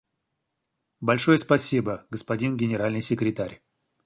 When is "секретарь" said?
3.03-3.61